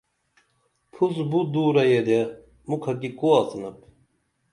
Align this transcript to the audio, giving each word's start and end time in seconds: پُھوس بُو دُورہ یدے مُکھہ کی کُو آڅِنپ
پُھوس 0.91 1.15
بُو 1.29 1.39
دُورہ 1.53 1.83
یدے 1.91 2.19
مُکھہ 2.69 2.93
کی 2.99 3.09
کُو 3.19 3.29
آڅِنپ 3.39 3.77